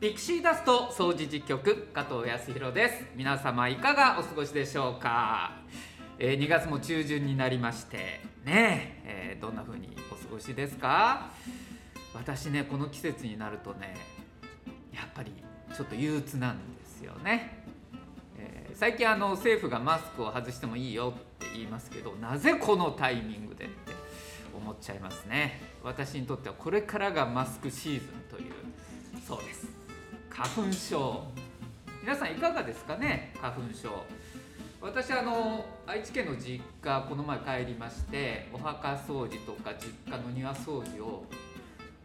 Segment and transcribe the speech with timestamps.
[0.00, 3.04] ピクシーダスト掃除実局加藤康弘です。
[3.16, 5.56] 皆様いかがお過ごしでしょうか、
[6.20, 11.32] えー、2月も中旬になりましてねえー、どんな風にお過ごしですか？
[12.14, 13.96] 私ねこの季節になるとね
[14.94, 15.32] やっぱり
[15.76, 17.64] ちょっと憂鬱なんですよね、
[18.38, 23.74] えー、最近あの政府がマスクを外してもいいよって言いますけどなぜこのタイミングでって
[24.56, 25.60] 思っちゃいますね。
[25.82, 28.52] 私にとってはこれからがマスクシーズンという
[29.26, 29.77] そうです。
[30.38, 31.24] 花粉症。
[32.00, 33.88] 皆さんいかがですかね花粉症。
[34.80, 41.24] 私あの愛知県の実家この前帰りましてお墓掃除とか実家の庭掃除を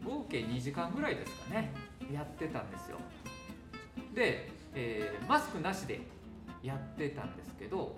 [0.04, 1.72] 合計2時間ぐらいですかね
[2.12, 2.98] やってたんですよ。
[4.12, 6.00] で、えー、マスクなしで
[6.60, 7.94] やってたんですけど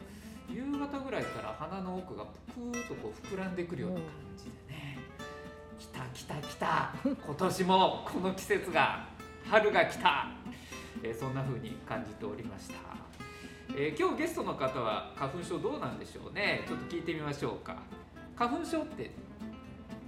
[0.50, 4.04] 夕方ぐらいから鼻の奥がプーッとこう膨らんでくるような感
[4.36, 4.98] じでね。
[5.78, 9.15] 来た来た来た今年もこの季節が。
[9.48, 10.28] 春が来た、
[11.02, 12.74] えー、そんな風に感じておりました、
[13.76, 16.64] えー、今日ゲストの方は花粉症どうなんでしょうね。
[16.66, 17.76] ちょっと聞いてみましょうか。
[18.34, 19.10] 花粉症って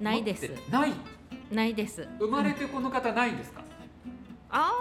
[0.01, 0.51] ないです。
[0.71, 0.93] ない？
[1.53, 2.07] ないです。
[2.19, 3.63] 生まれてこの方ないんですか、
[4.51, 4.73] あ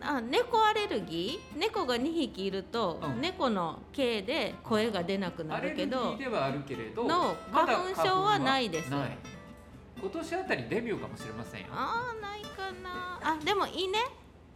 [0.00, 1.58] あ猫アレルギー？
[1.58, 11.66] 猫が2匹いると、うん、猫の毛で声が出なくなるけどではあるけれどの花粉症はないです、今年あたりデビューかもしれませんよ。
[11.70, 12.51] ああないか
[12.82, 13.98] なあでも稲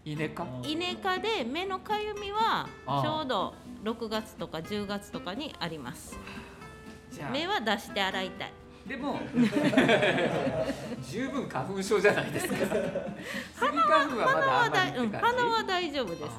[0.04, 6.18] 稲科稲科で目のかゆみはちょうど6月とか10月とかにあります。
[7.32, 8.52] 目は出して洗いたい。
[8.86, 9.20] でも
[11.02, 12.54] 十分花粉症じゃないですか。
[13.58, 16.30] 鼻は鼻は大、うん、鼻は大丈夫ですよ。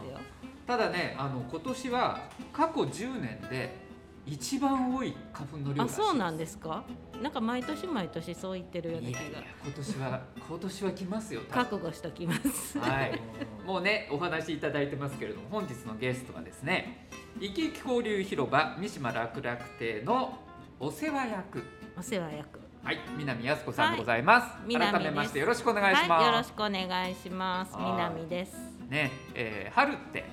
[0.66, 2.22] ただねあの今年は
[2.54, 3.87] 過去10年で
[4.28, 6.84] 一番多い花粉の量あそうなんですか？
[7.24, 9.20] なんか毎年毎年そう言ってるような気が。
[9.64, 12.78] 今年は今年は来ますよ覚悟しときます。
[12.78, 13.20] はい。
[13.66, 17.08] もうねお話しいただいてますけれども本日のゲストはですね
[17.40, 20.38] 生き生き交流広場三島楽楽亭の
[20.80, 21.64] お世話役。
[21.98, 22.60] お世話役。
[22.84, 27.72] はい南靖子さんでございます、はい、改めましてよろしくお願いします、はい、よろしくお願いします。
[27.78, 28.56] 南です。
[28.90, 30.26] ね、えー、春って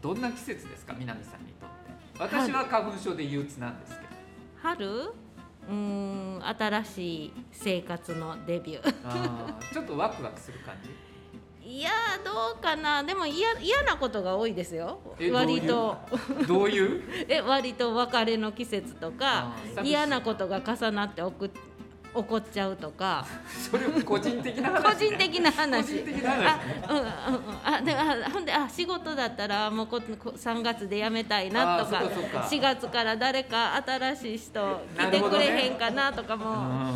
[0.00, 0.94] どんな季節ですか？
[0.98, 1.44] 南さん
[2.20, 4.06] 私は花粉症で憂鬱なんですけど。
[4.62, 5.12] 春？
[5.68, 8.94] うん新しい生活のデビュー。
[9.04, 10.90] あちょっとワクワクする感じ？
[11.78, 11.90] いや
[12.24, 13.02] どうかな。
[13.04, 14.98] でも嫌嫌なことが多いですよ。
[15.32, 15.96] 割と。
[16.48, 17.02] どういう？
[17.28, 19.54] え割と別れの季節とか
[19.84, 21.48] 嫌なことが重なって送
[22.14, 23.24] 怒っちゃうとか。
[23.48, 25.92] それ個人的な話、個人的な話。
[25.92, 26.46] 個人的な話。
[26.46, 26.60] あ,、
[26.90, 36.94] うんうん、あであほんであ仕事だったらもうこ3月で辞めたいなとか4月から誰か新しい人来てくれへんかなとかも、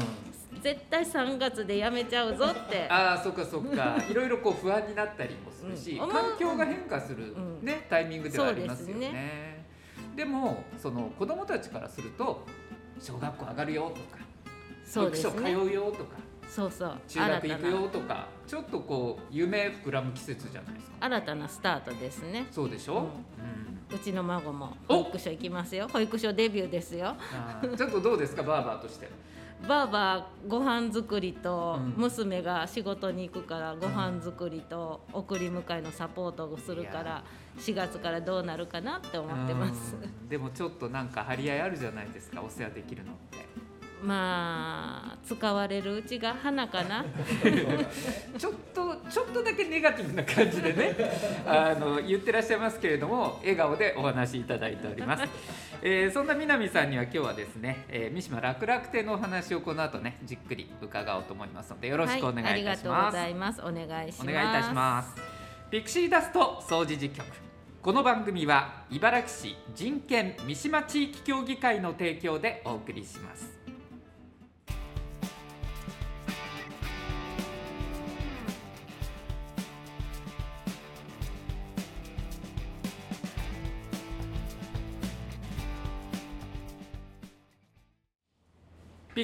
[0.63, 2.89] 絶対3月で辞めちゃうぞって。
[2.89, 3.97] ああそっかそっか。
[4.09, 9.13] いろいろこう不安になったりもするし、うん、環境が変化する、ね、タイミングではありますよね。
[9.13, 9.65] ね。
[10.17, 12.47] でもその子供たちからすると
[13.01, 14.24] 小学校上がるよとか
[14.85, 16.17] 読書通うよとか
[16.49, 16.93] そうそう。
[17.09, 20.97] 中学行くよとかちょっとこう夢膨らむ季節じゃないですか。
[21.01, 22.47] 新たなスタートですね。
[22.51, 23.09] そうでしょ、
[23.91, 25.89] うん、うちの孫も保育所行きますよ。
[25.89, 27.17] 保育所デビューですよ。
[27.77, 29.09] ちょっとどうですかバーバーとして。
[29.67, 37.25] ばあばご飯作りと娘が仕事に行くからご飯作りと送り迎えのサポートをするから
[37.57, 39.97] 4月からどうなるかなって思ってます。
[40.29, 43.39] でもちょっとなんか張り合いあるじゃないですかお世話できるのって
[44.05, 47.05] まあ使われるうちが花かな。
[48.37, 50.95] ちょっとちょっとだけネガティブな感じでね
[51.47, 55.25] あの言ってらっしゃいますけれども笑顔でお話しいただいております、
[55.83, 63.61] えー、そんな南さんには今日はですね、えー、三島楽楽亭のお話をこの後ねじっくり伺おうと思いますのでよろしくお願いいたします、はい、ありがとうございます。
[63.63, 64.31] お願いします。
[64.31, 65.15] お願いいたします。
[65.71, 67.45] ピクシーダスト掃除実局。
[67.85, 73.64] この番組は茨城市人権三島地域協議会の提供でお送りします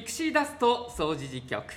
[0.01, 1.75] ピクシーダスト掃除時局、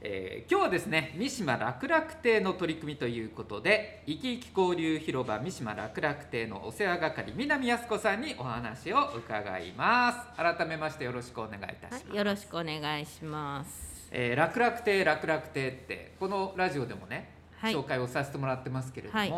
[0.00, 10.36] えー、今日はですね三島楽楽亭の取り組みということで生き生き交流広場三島楽楽亭のお世話係南靖子さんにお話を伺います。
[10.36, 14.08] 改めましてよろしくお願いいたします、はい、よろしくお願いします。
[14.10, 19.30] えー、楽楽亭楽楽亭ってこのラジオでもね、はい、紹介をさせてもらってますけれども、はい、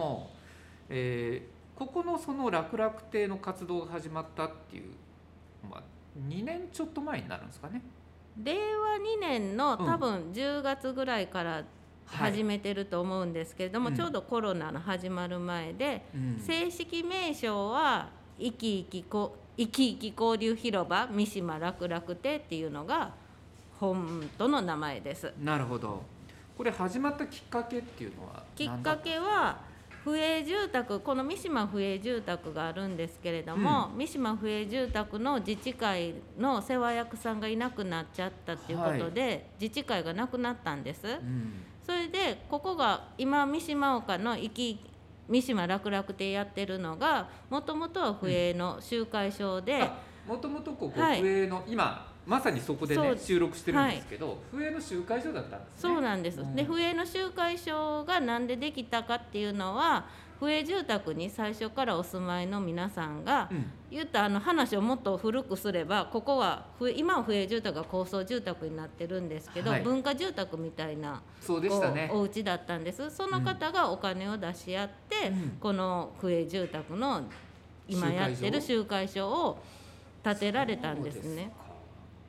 [0.89, 4.85] えー、ここのその楽楽亭の活動が始まったっていう、
[5.71, 5.83] まあ、
[6.31, 7.83] 2年ちょっと前になるんですかね
[8.37, 11.65] 令和2年の多分10月ぐらいから
[12.07, 13.97] 始めてると思うんですけれども、うん。
[13.97, 16.39] ちょうどコロナの始まる前で、うん。
[16.39, 23.15] 正式名称は生き生きこ生き生き交流広場三島楽楽亭っていうのが
[23.81, 25.33] 本当の名前です。
[25.43, 26.03] なるほど。
[26.57, 29.59] これ始まったきっかけっていうのはきっかけは
[30.07, 41.09] 不営住宅この三島不営住宅があるんですけれども、三島不営住宅の自治会の世話役さんがいなくなっちゃったっていうことで、自治会がなくなったんです。
[41.09, 41.65] うん。
[41.85, 44.79] それでここが今三島岡の生き
[45.29, 49.91] 三島楽々亭やってるのがもともとは不営の集会所で、
[50.25, 51.21] もともとここはい。
[51.21, 55.75] 笛の、今まさにそこでね収録してるんですけど、笛の集会所だったんですね。
[55.77, 56.41] そうなんです。
[56.41, 56.57] うん。
[56.57, 60.07] で不営の集会所がなんでできたかっていうのは
[60.41, 63.71] 不営住宅に最初からお住まいの皆さんが、うん。
[63.89, 69.83] 言ったあの話をもっと古くすればここは不今は不営住宅が高層住宅になってるんですけど、はい。
[69.83, 72.11] 文化住宅みたいなそうでしたね。
[72.13, 73.09] お家だったんです。
[73.11, 75.57] その方がお金を出し合って、うん。
[75.61, 77.23] この不営住宅の
[77.89, 79.63] 今やってる集会所を
[80.25, 81.53] 建てられたんですね。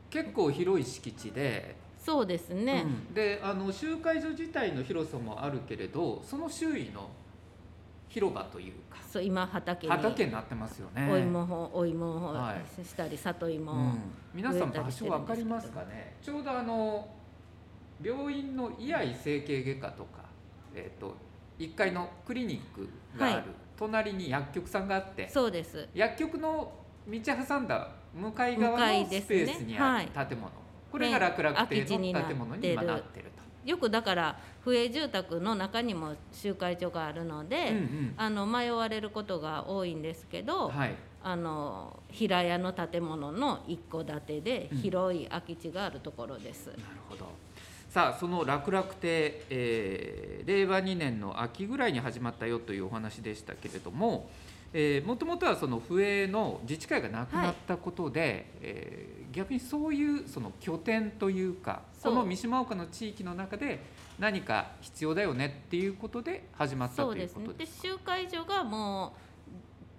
[0.09, 1.75] 結構広い敷地で、
[2.07, 3.13] そうですね、うん。
[3.13, 7.09] であの集会所自体の広さもあるけれどその周囲の
[8.07, 8.97] 広場というか。
[9.11, 9.91] そう今畑に。
[9.91, 11.09] 畑になってますよね。
[11.11, 12.85] お芋をお芋をはい。
[12.85, 13.99] したり里芋を、うん、
[14.33, 16.15] 皆さん場所わかりますかね？
[16.21, 17.07] ちょうどあの
[18.01, 20.23] 病院の居合整形外科とか、
[20.73, 21.13] えー、と
[21.59, 22.87] 1階のクリニック
[23.19, 23.45] がある、はい。
[23.75, 25.27] 隣に薬局さんがあって。
[25.27, 25.89] そうです。
[25.93, 26.71] 薬局の
[27.07, 29.45] 道挟んだ向かい側のスですね。
[29.45, 30.51] ペースにある建物、
[30.91, 33.69] これが楽々亭の建物に今なってると。
[33.69, 38.13] よくだから不営住宅の中にも集会所があるので、うんうん。
[38.17, 44.77] あの迷われることが多いんですけど、はい、あの平屋の建物の一戸建てでうん。
[44.77, 46.67] 広い空き地があるところです。
[46.67, 47.25] なるほど。
[47.89, 54.29] さあその楽々亭、えー令和2年の秋ぐらいに始まったよというお話でしたけれども
[55.05, 63.83] もともとはその不営の自治会がなくなったことで、えー逆にそういうその拠点というかこの三島岡の地域の中で
[64.17, 67.87] 何か必要だよねっていうことで始まったそといううですねでことですか。
[67.87, 69.13] 集会所がも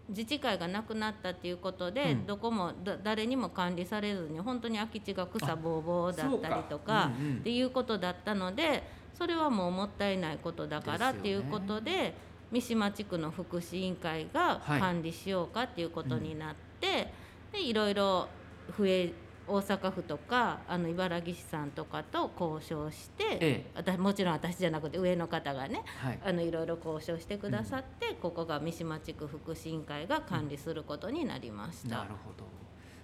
[0.08, 2.26] う自治会がなくなったっていうことで、うん。
[2.26, 7.38] どこもだ誰にも管理されずに本当に空き地が草ぼうぼうだったりとかそううんうん。
[7.38, 8.82] っていうことだったので
[9.14, 12.14] それはもうもったいないことだからっていうことで
[12.50, 14.80] 三島地区の福祉委員会がはい。
[14.80, 17.12] 管理しようかっていうことになって、
[17.52, 18.28] でいろいろ
[18.76, 19.12] 増え
[19.46, 23.70] 大阪府とかあの茨城市さんとかと交渉して、ええ。
[23.74, 26.20] 私もちろん私じゃなくて上の方がねはい。
[26.24, 31.96] あのいろいろ交渉してくださって、ここが三島地区福祉委員会が管理することになりました。
[31.96, 32.44] なるほど。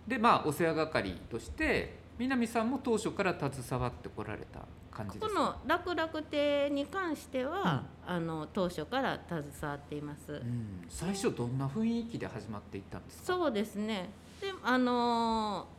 [0.06, 5.34] でまあお世話係として南さんも当初から携わってこられた感じですか？
[5.34, 10.32] この楽々亭に関しては、あの当初から携わっています。
[10.32, 13.24] うん、最初どんな雰囲気で始まっていったんですか？
[13.24, 14.10] そうですね。
[14.40, 15.74] で、あのー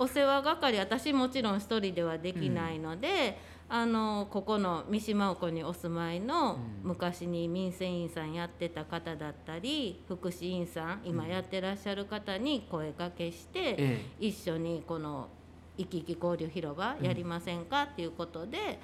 [0.00, 3.36] お世話係私もちろん一人ではできないので、
[3.68, 6.88] あのーここの三島岡にお住まいの、うん。
[6.90, 14.00] 昔に民生委員さんやってた方だったり福祉委員さん今やってらっしゃる方に声かけして、え。
[14.20, 15.30] 一緒にこの
[15.78, 18.80] 生き生き交流広場やりませんかっていうことで、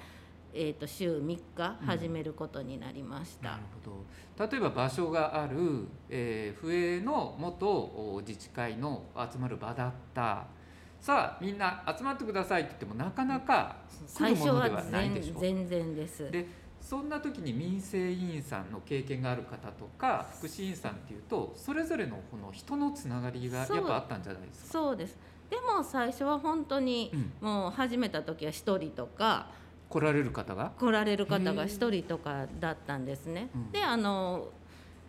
[0.53, 3.49] えー、と週3日始めることになりました。
[3.49, 4.47] えなるほど。
[4.47, 10.47] 例えば場所がある、えー、笛の元お自治会の集まる場だった。
[11.01, 13.75] さあみんな集まってくださいって言ってもなかなか
[14.17, 15.39] 来るものではないでしょ。
[15.39, 16.31] 全全然です。
[16.31, 16.47] で
[16.81, 24.71] そんな時に民生委員さんの経験がある方とか福祉委員さんっていうとそれぞれのこの人のつながりがやっぱあったんじゃないですか。
[24.71, 25.17] そうです
[25.55, 29.47] でも最初は本当にうん、もう始めた時は1人とか
[29.89, 30.73] 来られる方が？
[30.77, 33.49] 来られる方が1人とかだったんですね。
[33.55, 34.49] うんであの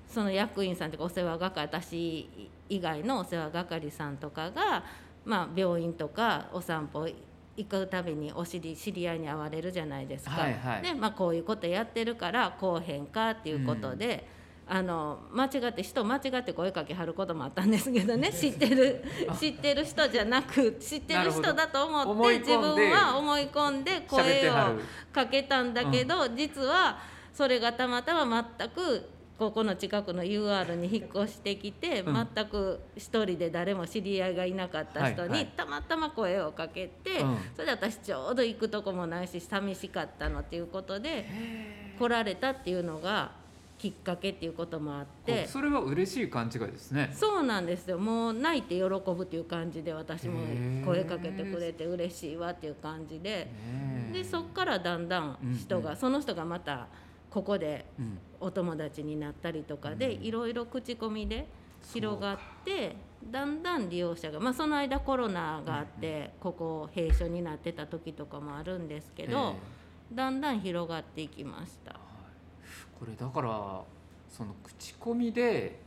[0.07, 4.85] その役員さんとかお世話係私以外のお世話係さんとかが、
[5.25, 7.09] まあ、病院とかお散歩
[7.57, 10.31] 行くたびにお知り知り合いに会われるじゃないですか。
[10.31, 14.36] はいはいで、まあ、こういうことやってるからこうへんかっていうことで。
[14.69, 18.33] あの間違って人間違って声かけはることもあったんですけどね。
[18.33, 19.05] 知ってる
[19.39, 24.55] 知ってる人じゃなく知ってる人だと思って自分は思い込んで声を
[25.13, 26.99] かけたんだけど、実は
[27.33, 29.09] それがたまたま全く
[29.39, 32.29] ここの近くの UR に引っ越してきて、うん。
[32.35, 37.39] 全く一人で誰も知り合いがいなかった人にたまたま声をかけて、うん。
[37.55, 41.27] それで私ちょうど行くとこもないし寂しかったのっていうことで
[41.99, 43.46] 来られたっていうのが
[43.79, 45.47] きっかけっていうこともあって。
[45.47, 47.11] それは嬉しい勘違いですね。
[47.13, 47.99] そうなんですよ。
[47.99, 50.41] もう泣いて喜ぶっていう感じで私も
[50.85, 53.51] 声かけてくれて嬉しいわっていう感じで。
[54.13, 55.95] でそこからだんだん人が、うん。
[55.95, 56.89] うんその人がまた
[57.31, 58.19] ここでうん。
[58.39, 60.25] お友達になったりとかで、うん。
[60.25, 61.47] いろいろ口コミで
[61.93, 62.97] 広がって
[63.31, 69.57] だんだん利用者が、まあ、その間コロナがあって、ここ閉所になってた時とかもあるんですけど、
[70.13, 71.96] だんだん広がっていきました。
[73.01, 73.83] はいこれだから
[74.31, 75.79] その口コミで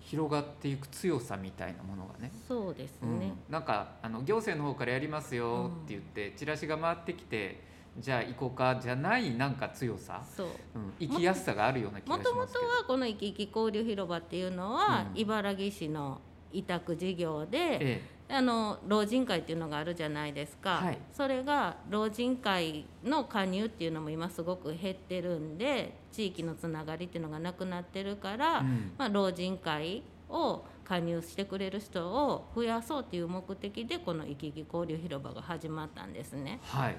[0.00, 2.30] 広がっていく強さみたいなものがね。
[2.48, 3.20] そうですうん。
[3.20, 7.62] ね、なんかあの行政の方からやりますよって言って、チラシが回ってきて
[7.98, 10.46] じゃあ行こうかじゃないなんか強さ、そう。
[10.74, 12.60] うん、行きやすさがあるような気がもしますけど。
[12.60, 15.20] ともとはこの「いきいき交流広場」っていうのは、うん。
[15.20, 16.20] 茨城市の
[16.52, 18.02] 委託事業で、え
[18.34, 20.98] あの老人会っていうのがあるじゃないですか、はい。
[21.12, 28.92] それが老人会の加入っていうのも今すごく減ってるんで地域のつながりっていうのがなくなってるから、えうん。
[28.96, 36.58] まあ、老人会を加入してくれる人を増やそうっていう目的でこの「いきいき交流広場」が始まったんですね。
[36.62, 36.96] はい。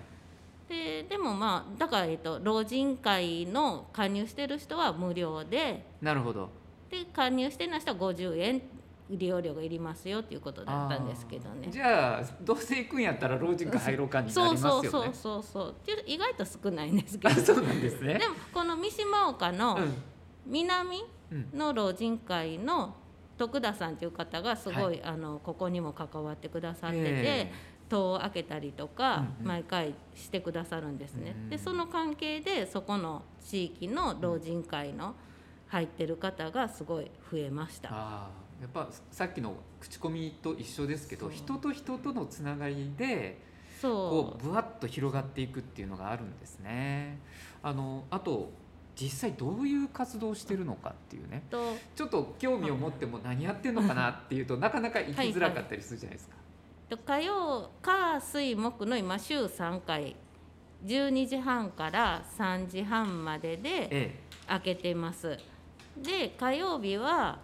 [0.69, 6.49] ででもまあだから、えっと、老人会の加入してる人は無料でなるほど。
[6.89, 8.61] で加入してない人は50円
[9.09, 11.67] 利用料がいりますよっていうことだったんですけどね。
[11.69, 14.89] じゃあどうせ行くんやったら老人会入ろうかになりそうますよね。
[14.89, 15.71] そうそうそうそう。
[15.71, 18.15] っていう意外と少ないんですけあどそうなんですね。
[18.15, 19.93] でもこの三島岡のうん。
[20.45, 22.95] 南うんの老人会の
[23.37, 27.51] 徳田さんという方がすごい、あのここにも関わってくださってて、え
[27.89, 29.47] 戸を開けたりとかうんうん。
[29.47, 31.35] 毎回してくださるんですね。
[31.35, 35.15] うんでその関係でそこの地域の老人会の
[35.67, 37.89] 入ってる方がすごい増えました。
[37.89, 43.37] ああやっぱさっきの口コミと一緒ですけど人と人とのつながりで
[43.81, 44.47] こそう。
[44.47, 47.19] ぶわっと広がっていくっていうのがあるんですね。
[47.61, 48.51] あのあと
[48.95, 51.43] 実際どういう活動をしてるのかっていうね。
[51.93, 56.35] ちょっと興味を持っても何やってんのかなっていうとなかなか行きづらかったりするじゃないですか。
[56.87, 60.15] と火曜火水木の今週3回
[60.85, 64.19] 12時半から3時半まででえ。
[64.47, 65.37] 開けてます。
[65.97, 67.39] で火曜日は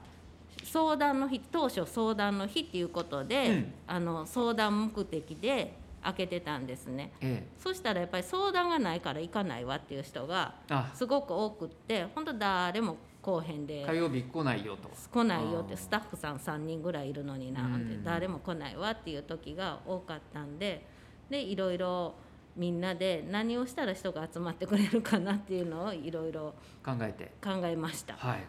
[0.72, 10.54] 相談の日当初相談の日っていうことで、うんあの相談目的で開けてたんですねええそしたらやっぱり相談がないから行かないわっていう人が
[10.94, 14.90] すごく多くって本当誰も来おへんで火曜日来ないよと。
[15.12, 20.86] 来ないよってスタッフさん3人ぐらいいるのになうんって誰も来ないわっていう時が多かったんで
[21.30, 22.14] でいろいろ
[22.56, 27.32] みんなで何をしたら人が集まってくれるかなっていうのをいろいろ考えて。
[27.44, 28.16] 考えました。
[28.16, 28.44] はい。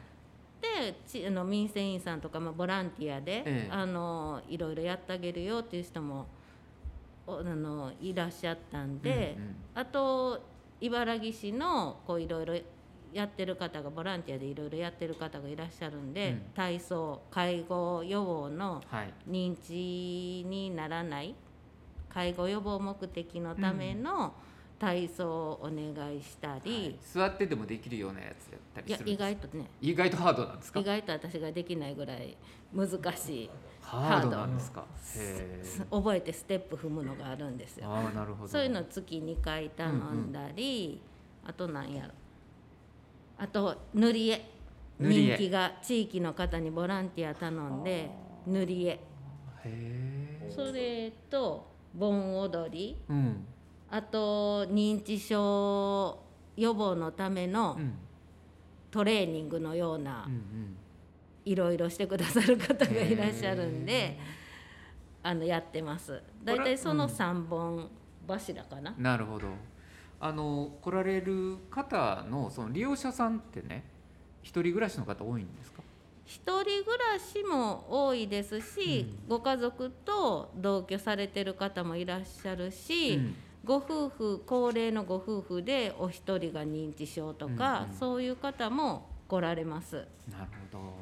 [0.61, 3.69] でちあの民生委員さんとか、まあ、ボランティアで、ええ。
[3.71, 6.27] あのいろいろやってあげるよっていう人も
[7.27, 9.57] おあのいらっしゃったんで、うんうん。
[9.75, 10.41] あと
[10.81, 12.55] 茨城市のこういろいろ
[13.13, 16.43] やってる方がボランティアでいろいろやってる方がいらっしゃるんで、うん。
[16.55, 19.13] 体操介護予防のはい。
[19.29, 21.35] 認知にならない
[22.09, 24.35] 介護予防目的のための
[24.81, 26.97] 体操をお願いしたり、はい。
[27.03, 29.71] 座ってでもできるようなやつやったい、や意りするんです外とね。
[29.83, 30.81] 意外とハードなんですか？
[30.81, 32.37] 意外と私ができないぐらい
[32.75, 33.51] 難しい
[33.83, 34.87] ハードなんですか？
[35.91, 37.91] 覚えてステップ踏むのがあるんですえよ。
[37.91, 38.49] ああなるほど。
[38.49, 41.01] そういうの月2回頼んだり、
[41.45, 42.11] あとなんやろ。
[43.37, 44.51] あと塗り絵。
[44.99, 45.35] 塗り絵。
[45.35, 48.11] 人気が地域の方にボランティア頼んで
[48.47, 48.91] 塗り絵。
[48.93, 49.01] へ
[49.65, 52.97] えそれと盆踊り。
[53.11, 53.45] うん
[53.91, 56.19] あと認知症
[56.57, 57.95] 予防のためのうん。
[58.91, 60.77] トレーニングのようなうんうん。
[61.45, 64.19] いろいろしてくださる方がいらっしゃるんで
[65.23, 66.23] あのやってます。
[66.45, 67.89] 大体その3本
[68.29, 69.47] 柱かな、なるほど。
[70.21, 73.85] あの来られる方のその利用者さんってね
[74.43, 75.83] 一人暮らしの方多いんですか？
[76.27, 90.07] 一人暮らしも多いですし、ご家族と同居されてる方もいらっしゃるし、うんご夫婦高齢のご夫婦でお一人が認知症とか、うんうんそういう方も来られます。
[90.29, 90.95] なるほど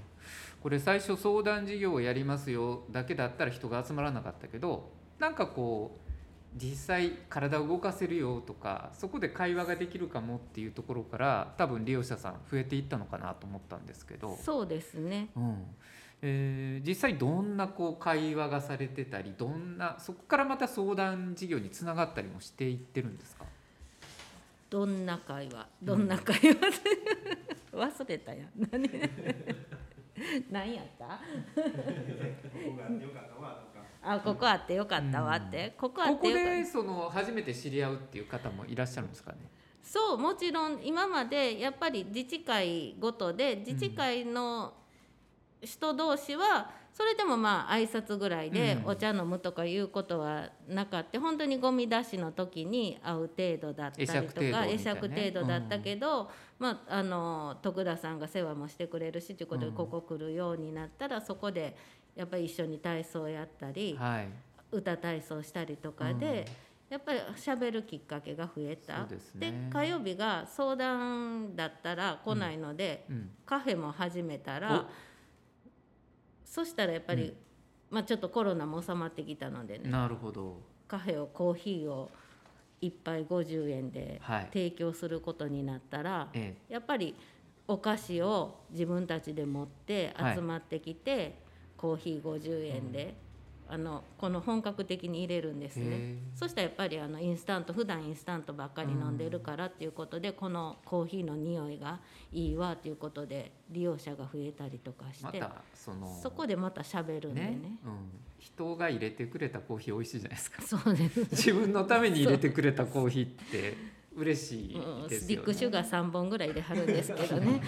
[0.61, 6.09] これ最初相談事業をやりますよだけだったら人が集まらなかったけどなんかこう
[6.61, 15.29] 実際体を動かせるよとかそこで会話ができるかもっていうところから多分利用者さん増えていったのかなと思ったんですけど、そうですね。
[15.37, 15.65] うん
[16.23, 23.45] えー実際どんなこう会話がされてたりどんなそこからまた相談事業につながったりもしていってるんですか？
[24.71, 25.67] どんな会話？
[25.83, 26.57] どんな会話、
[27.73, 28.51] 忘れたやん。
[28.71, 28.91] 何？
[30.51, 31.21] 何やった？
[34.03, 36.51] あここあってよかったわって、ここあここってよかった。
[36.57, 39.39] でその初めて知り合うっていう方もいらっしゃるんですかね？
[39.83, 44.75] そうもちろん今までやっぱり自治会ごとで自治会の
[45.62, 48.91] 人同士はそれでもまあ挨拶ぐらいでうん。
[48.91, 55.31] お茶飲むとかいうことはなかって本当にゴミ出しの時に会う程度だったりとか会釈ね。
[55.31, 59.75] 程度だったけど、まあ、あの徳田さんが世話もしてくれるしということでうん。
[59.75, 61.77] ここ来るようになったらそこで
[62.17, 64.29] やっぱり一緒に体操やったりはい。
[64.71, 66.47] 歌体操したりとかで。
[66.88, 69.05] やっぱり喋るきっかけが増えた。
[69.05, 69.69] ですね。
[69.71, 73.31] 火曜日が相談だったら来ないので、うん。
[73.45, 74.88] カフェも始めたら
[76.49, 77.37] そしたらやっぱり、うん。
[77.90, 79.90] まあちょっとコロナも収まってきたのでね。
[79.90, 80.61] なるほど。
[80.87, 82.11] カフェをコーヒーを
[82.81, 84.49] 1杯50円ではい。
[84.52, 87.14] 提供することになったら、えやっぱり
[87.67, 91.43] お菓子を自分たちで持ってはい集まってきて、
[91.76, 93.14] コーヒー50円で、
[93.71, 96.17] あのこの本格的に入れるんですね。
[96.35, 102.01] そしたらやっぱりあのインスタント普段インスタントばっかり飲んでるからっていうことで、このコーヒーの匂いが
[102.33, 107.51] いいわっていうことで利用者が増えたりとかして、またそのそこでまた喋るんでね。
[107.51, 107.99] ね、うん、
[108.39, 110.63] 人が入れてくれたコーヒー美味しいじゃないですか。
[110.63, 113.77] そうです、 自分のために入れてくれたコーヒーって
[114.19, 117.61] 嬉しいうん、ですよスティックシュねガー3本ぐらい入れはるんですけどね。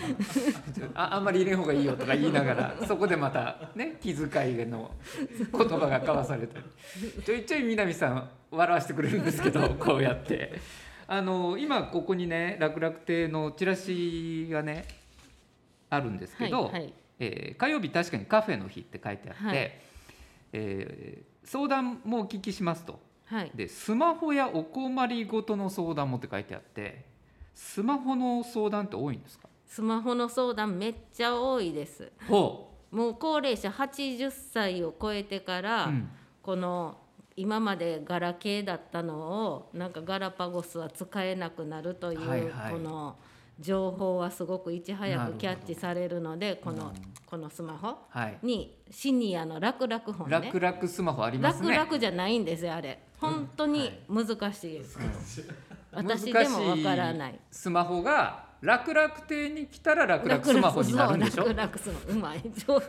[0.94, 4.90] ああんまり入れん方がいいよとか言いながら そこでまたね気遣いの
[5.36, 6.64] 言葉が交わされたり。
[7.24, 10.58] ちょいちょい南さん笑わせてくれるんですけど こうやって。
[11.06, 14.86] あの今ここにね楽々亭のチラシがね
[15.88, 16.92] あるんですけど、はいはい。
[17.20, 19.72] えー火曜日確かにカフェの日って書いてあって、はい。
[20.52, 23.52] えー相談もお聞きしますとはい。
[23.54, 27.04] でスマホやお困りごとの相談もって書いてあって
[27.54, 29.48] スマホの相談って多いんですか？
[29.66, 32.10] スマホの相談めっちゃ多いです。
[32.28, 36.08] ほもう高齢者80歳を超えてから、う、うん。
[36.42, 36.96] この
[37.36, 42.72] 今までガラケーだったのをなんかガラパゴスは使えなくなるという、はいはい。
[42.72, 43.16] この
[43.60, 46.92] 情報はすごくいち早くキャッチされるのでこの,、うん。
[47.24, 48.38] このスマホはい。
[48.42, 50.50] にシニアの楽々本ね。
[50.52, 51.76] 楽々スマホありますね。
[51.76, 54.80] 楽々じゃないんですよあれ本当に難しい、
[55.92, 57.40] 私難しでもわからない。
[57.50, 61.52] スマホが楽々亭に来たら楽々スマホになるんでしょ？
[61.52, 62.42] 楽々スマホうまい。
[62.66, 62.86] 上手。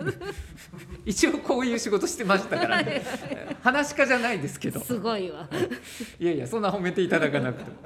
[1.06, 3.02] 一応こういう仕事してましたからね。
[3.64, 4.80] 話し家じゃないですけど。
[4.80, 5.48] すごいわ。
[6.20, 6.26] い。
[6.26, 7.78] やいやそんな褒めていただかなくても。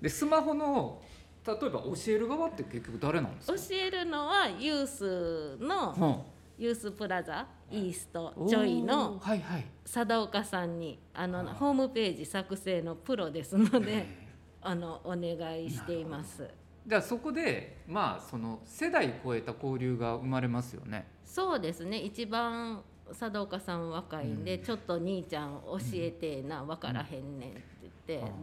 [0.00, 1.00] でスマホの
[1.46, 6.31] 例えば教える側って結局誰なんです教か、えるのはユースのうん
[6.62, 9.66] ユースプラザイーストジョイのはいはい。
[9.84, 14.06] 貞岡さんにあのホームページ作成のプロですので
[14.62, 16.48] あのお願いしています。
[16.86, 21.08] じゃあそこでまあその世代超えた交流が生まれますよね。
[21.24, 21.98] そうですね。
[21.98, 24.62] 一番貞岡さん若いんで、うん。
[24.64, 27.62] ちょっと兄ちゃん教えてな分からへんねん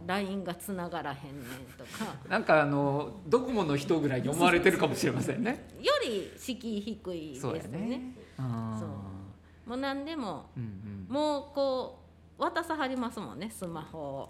[0.06, 1.44] LINE がつながらへんねん
[1.76, 2.14] とか。
[2.28, 5.68] なんかあのドコモの人ぐらいに思われてるかもしれませんね。
[5.80, 8.14] より敷居低いですそうやね。
[8.36, 9.68] そう。
[9.68, 12.00] もう何でもうんもうこ
[12.38, 14.28] う渡さはりますもんねスマホを。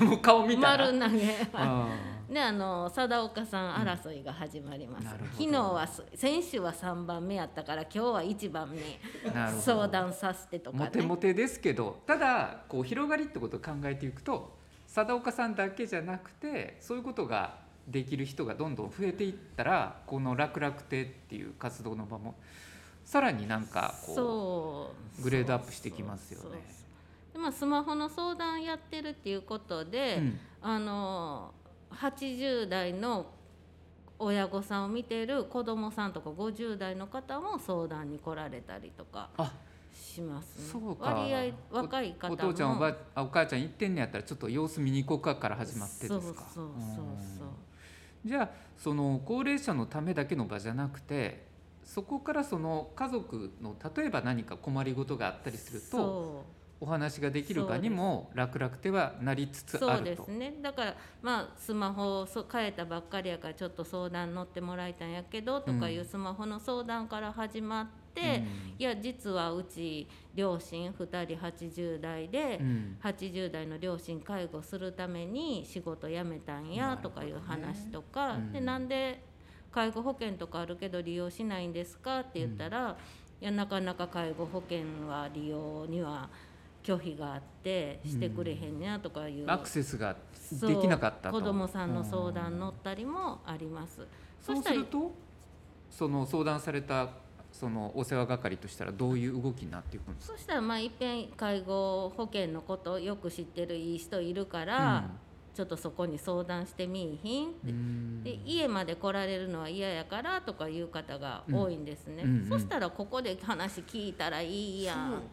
[0.00, 0.86] う んもう顔見たら。
[0.86, 1.88] 丸投げあ
[2.30, 9.00] であの貞岡さん争いが始まります、なるほど昨日はす先週は3番目やったから今日は1番目。
[9.60, 10.84] 相談させてとかね。
[10.84, 14.57] モテモテですけどただこう広がりってことを考えていくと
[14.88, 22.34] 貞岡さんだけじゃなくてそういうことができる人がどんどん増えていったらこの楽々亭っていう活動の場も
[23.04, 25.20] さらになんかこそう。
[25.20, 26.58] うグレードアップしてきますよね。
[27.32, 30.40] でまあ、スマホの相談やってるっていうことで、うん。
[30.60, 31.54] あの
[31.90, 33.26] 80代の
[34.18, 39.30] 親御さんを見てる子どもさんとか50代の方も相談に来られたりとか。
[39.38, 39.52] あ
[39.98, 40.64] しますね。
[40.70, 41.10] そうか。
[41.10, 42.34] 割合若い方も。
[42.34, 46.18] お父ちゃんおばあお母ちゃん行ってんねやったらちょっと様子見に行こうかから始まってですか？
[46.18, 47.06] そうそうそう
[47.38, 47.48] そう
[48.24, 51.46] じゃあその高齢者のためだけの場じゃなくて
[51.84, 56.44] そこからその家族の例えば何か困りごとがあったりすると
[56.80, 60.54] お話ができる場にも楽々てはなりつつそうであるとすね。
[60.62, 67.90] だからまあスマホをそ変えたばっかりやからちょっと相談乗ってもらいたんやけどとかいうスマホの相談から始まって、
[68.78, 72.96] いや実はうち両親2人80代で、うん。
[73.02, 78.52] 80代の両親介護するために仕事辞めたんやとかいう話とか、うん。
[78.52, 79.22] でなんで
[79.72, 82.96] 介護保険とかあるけど利用しないんですかって言ったら、
[83.40, 86.28] いやなかなか介護保険は利用には
[86.82, 91.38] 拒否があってしてくれへんやとかいう、アクセスがそうできなかったと。
[91.38, 94.06] 子どもさんの相談乗ったりもあります。
[94.40, 95.12] そうしたらすると
[95.90, 97.10] その相談された
[97.58, 100.36] そのお世話係としたらどういう動きになっていくんですか？
[100.36, 105.10] そしたらまあいっぺん介護保険のことをよく知ってるいい人いるから、
[105.54, 115.28] ちょっとそこに相談してみいひんで家まで来られるのは嫌やからとかいう方が多いんですね、うんうんうんそしたらここで話聞いたらいいやんって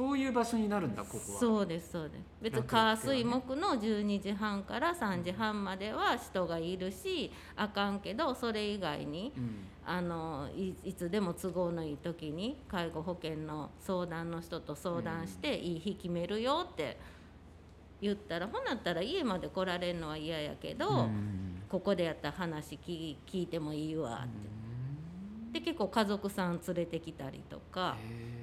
[0.00, 1.38] そういう場所になるんだここは。
[1.38, 2.20] そうですそうです。
[2.40, 9.66] 別に火水木の12時半から3時半までは人がいるしあかんけどそれ以外にうん。
[9.84, 16.96] あのいいつでも都合のいい時に介護保険の相談の人と相談していい日決めるよって
[18.00, 21.62] 言ったらほなったら家まで来られるのは嫌やけど、うん。
[21.68, 24.28] ここでやったら話聞聞いてもいいわっ
[25.52, 25.58] て。
[25.58, 28.39] で結構家族さん連れてきたりとかへ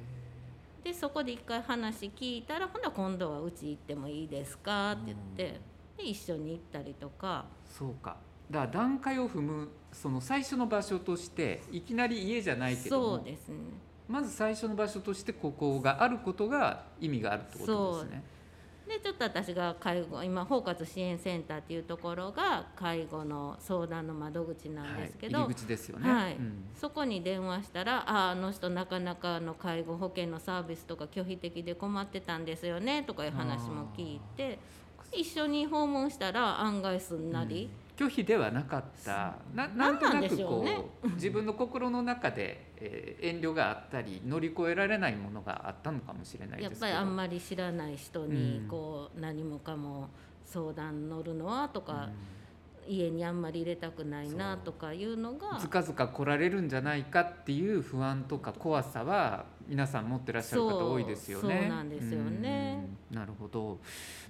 [0.84, 4.94] でそこで一回話聞いたらほな今度はうち行ってもいいですか？
[4.94, 5.60] って言って
[5.98, 7.46] で一緒に行ったりとか。
[7.70, 8.18] ーそうか。
[8.50, 13.56] だから段階を踏むその最初の場所としていきなり家じゃないけどもそうですね。
[14.08, 18.24] まず最初の場所としてここがあることが意味があるってことですね。
[18.88, 26.12] でちょっと私が介護今包括支援センターっていうところが介護の相談の窓口なんですけど、はい、入り口ですよね。
[26.12, 26.36] はい。
[26.36, 26.64] うん。
[26.76, 34.60] そこに電話したら「あああの人なかなかあの介護保険のサービスとか拒否的で困ってたんですよね」とかいう話も聞いて
[35.12, 39.36] 一緒に訪問したら案外すんなり、拒否ではなかった。
[39.54, 46.94] なななんとなくこうねう自分の心の中で、えー遠慮があったり乗り越えられないものがあったのかもしれないやっですけど。
[46.94, 48.68] ぱりあんまり知らない人うにん。
[48.68, 50.10] こう何もかも
[50.46, 52.10] 相談乗るのはとか、
[52.88, 55.60] 家にあんまり入れたくないなとかいうのが。
[55.60, 61.60] ずかずか来られるんじゃないかっていう不安とか怖さは皆さん持ってらっしゃる方多いですよね。
[61.62, 62.86] そうなんですよね。
[63.12, 63.80] うんなるほど。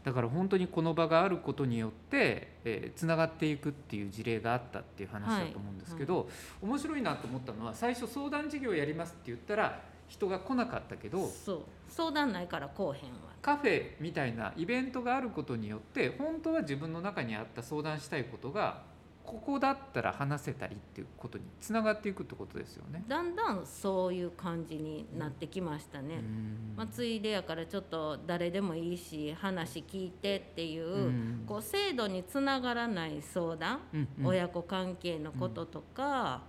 [0.03, 6.29] だから本当にこの場があることによってえーつながっていくっていう事例があったっていう話だと思うんですけど、
[6.61, 11.61] 面白いなと思ったのは最初相談事業やりますって言ったら人が来なかったけどそう。
[11.89, 13.17] 相談ないからこうへんわ。
[13.41, 18.81] カフェみたいなイベントがあることによって本当は自分の中にあった相談したいことが
[19.27, 23.03] ここだったら話せたりっていうことにつながっていくってことですよね。
[23.09, 26.15] だんだんそういう感じになってきましたね。
[26.15, 26.73] うん。
[26.77, 31.43] まあ、ついでやからちょっと誰でもいいし話聞いてっていう,、うん。
[31.45, 34.25] こう制度につながらない相談、うんうん。
[34.27, 36.43] 親子関係のこととか、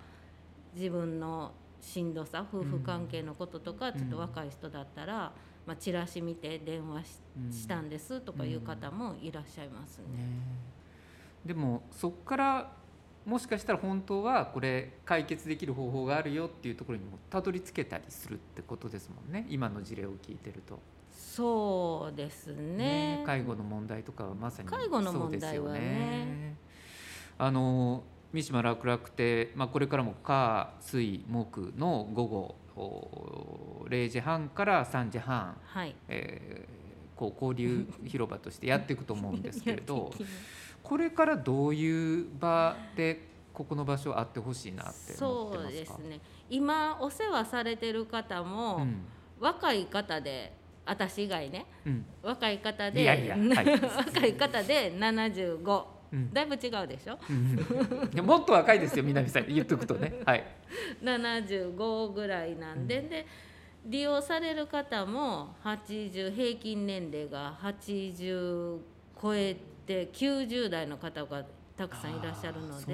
[0.73, 3.95] 自分のしんどさ夫婦関係のこととか、ん。
[3.95, 5.33] ちょっと若い人だったら、
[5.67, 7.53] まあ、チラシ見て電話し,、うん。
[7.53, 10.05] したんですとかいう方もいらっしゃいますね。
[10.17, 10.78] ね
[11.45, 12.73] でもそこから
[13.25, 19.47] もしかしたら本当はこれ解決できる方法があるよっていうところにもたどり着けたりするってことですもんね。
[19.51, 20.81] 今の事例を聞いてると。
[21.13, 23.23] そうですね。
[23.27, 25.73] 介護の問題とかはまさに介護の問題はね。
[25.73, 26.57] そうですよね。
[27.37, 35.95] あの三島楽楽亭、まあ、これからも火水木の午後お0時半から3時半、はい。
[36.09, 36.79] えー
[37.19, 40.13] こう交流広場としてやっていくと思うんですけれど
[40.83, 44.91] これからどういう場でここの場所あってほしいなって
[45.23, 45.71] 思ってそうますか？
[45.73, 46.21] ですね。
[46.49, 49.01] 今お世話されてる方も、うん。
[49.41, 50.53] 若い方で
[50.87, 51.67] 私以外ね。
[51.87, 52.07] うん。
[52.23, 53.67] 若い方でいやいやはい。
[53.81, 56.33] 若い方で75うん。
[56.33, 57.19] だいぶ違うでしょ？
[57.29, 58.25] うん。
[58.25, 59.47] もっと若いですよ南さん。
[59.49, 60.21] 言っとくとね。
[60.25, 60.45] はい。
[61.03, 63.27] 75ぐらいなんで、で
[63.87, 68.79] 利用される方も80平均年齢が80
[69.21, 71.45] 超えて90代の方が
[71.77, 72.93] たくさんいらっしゃるので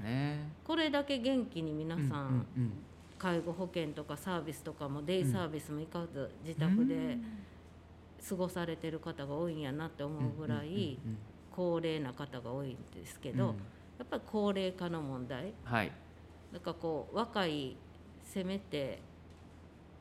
[0.00, 0.50] ね。
[0.64, 2.72] これだけ元気に皆さん、うんうんうん。
[3.18, 7.16] 介護保険とかサービスとかもデイサービスも行かず自宅で
[8.28, 10.98] 過ごされてる方が多いんやなって思うぐらい
[11.52, 15.54] 高齢な方が多いんですけど、やっぱり高齢化の問題。
[15.64, 15.92] はい。
[16.52, 17.76] だからこう若い
[18.22, 19.00] せめて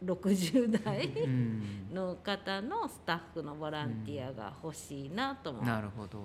[0.04, 1.90] 60代うん。
[1.94, 5.64] の方のスタッフのボランティアが欲しいなと思う。
[5.64, 6.20] なるほど。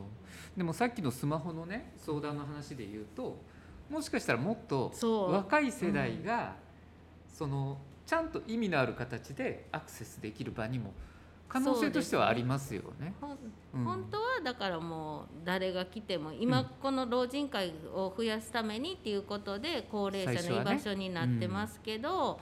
[0.57, 3.39] でもさっきのスマホのね相談の話で言うと
[3.91, 6.57] もしかしたらもっと若い世代が、
[7.33, 10.93] そのちゃんと意味のある形でアクセスできる場にも
[11.49, 13.15] 可能性としてはありますよね。
[13.21, 13.39] ほん
[13.75, 13.85] うん。
[13.85, 22.39] 本当はだからもう誰が来ても今この老人会を増やすためにっていうことで高齢者の居場所になってますけど、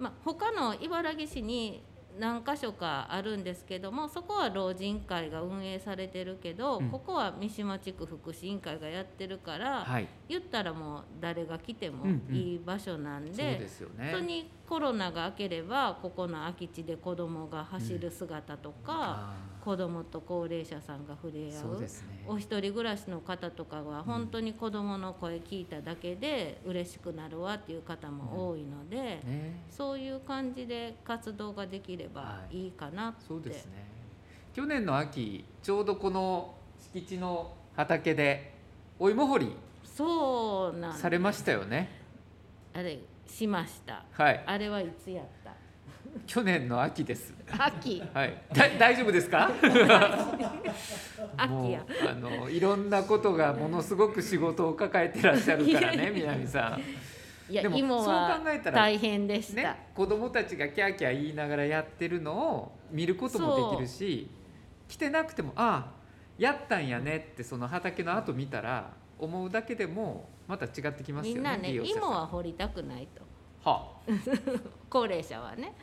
[0.00, 1.84] まあ、他の茨城市に
[2.18, 6.90] 何箇所かあるんですけどもそこは老人会が運営されてるけど、うん。
[6.90, 12.34] ここは三島地区福祉委員会がやってるから、はい、言ったらもう誰が来てもうんうん。
[12.34, 13.68] いい場所なんで。
[13.98, 19.34] 本当にコロナが明ければここの空き地で子どもが走る姿とか、あ
[19.64, 21.88] 子どもと高齢者さんが触れー合そうね。
[22.26, 32.64] お一人暮らしの方とかは本当に子どもの声聞いただけで嬉しくなるわっていう方も多いので、ね、そういう感じで活動ができればはい。
[32.64, 33.84] いいかなって、そうですね。
[34.54, 36.54] 去年の秋ちょうどこの
[36.92, 38.52] 敷地の畑で
[38.98, 39.52] お芋掘り
[39.84, 41.88] そうなんされましたよね。
[42.74, 44.04] あれしました。
[44.12, 44.42] はい。
[44.44, 45.39] あれはいつやった？
[46.26, 47.32] 去年の秋です。
[47.58, 48.02] 秋。
[48.14, 48.42] はい。
[48.52, 49.50] だ大丈夫ですか？
[51.36, 51.84] 秋や。
[52.08, 57.52] あのいろんなことがものすごく仕事を抱えてらっしゃるからね 南さん。
[57.52, 64.30] いやでもそう考えたら大変でした、ね、子供たちがキャーキャー言いながらやってるのを見ることもできるし
[64.86, 65.92] 来てなくてもああ
[66.38, 73.22] やったんやねってその畑の後見たら思うだけでもまた違ってきますよねみんなね芋は掘りたくないと。
[73.68, 73.94] は
[74.88, 75.74] 高齢者はね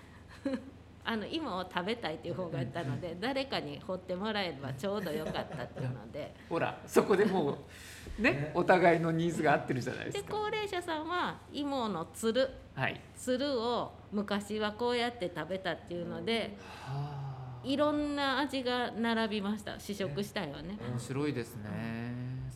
[1.09, 6.35] あの芋を食べたいという方が言ったので誰かに掘ってもらえればちょうどよかったっていうので。
[6.49, 7.57] ほらそこでも
[8.19, 10.17] うねお互いのニーズが合ってるじゃないでか。
[10.17, 12.49] です高齢者さんは芋のつる。
[12.75, 12.99] はい。
[13.15, 17.27] つるを昔はこうやって食べたっていうのではあ。
[17.63, 19.79] いろんな味が並びました。
[19.79, 20.77] 試食したよね。
[20.89, 22.06] 面白いですね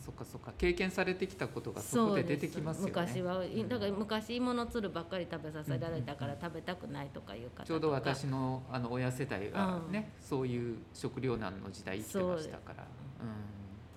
[0.04, 0.52] そっかそっか。
[0.58, 2.90] 経験されてきたことがそこで出てきますよね。
[2.90, 12.84] 昔はうんだから昔芋のつるばっかり食べさせられたから食べたくないとかいう方ちょうど私のあの親世代がね、そういう食糧難の時代生きてましたから、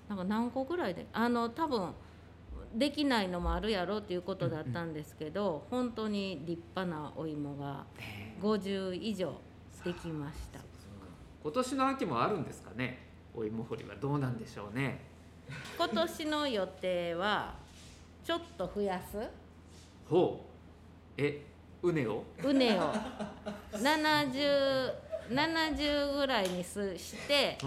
[0.08, 1.94] なんか何個ぐらいであの多分
[2.76, 9.34] できないのもあるやろっていうことだったんですけど、本当に立派なお芋がうんね50以上
[9.84, 10.60] できました
[11.42, 15.15] 今年の秋もあるんですかねお芋掘りはどうなんでしょうね
[15.78, 17.54] 今年の予定は
[18.24, 19.18] ちょっと増やす？
[20.10, 20.46] ほ
[21.18, 21.22] う。
[21.22, 21.42] え
[21.82, 22.24] うねを？
[22.42, 22.94] 畝を。
[23.74, 24.94] 70
[25.30, 27.58] 70ぐらいにすして